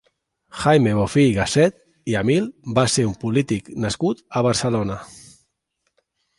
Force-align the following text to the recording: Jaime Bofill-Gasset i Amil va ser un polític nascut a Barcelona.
Jaime 0.61 0.93
Bofill-Gasset 0.99 1.77
i 2.13 2.17
Amil 2.23 2.49
va 2.81 2.87
ser 2.95 3.07
un 3.11 3.15
polític 3.27 3.71
nascut 3.87 4.27
a 4.41 4.45
Barcelona. 4.51 5.01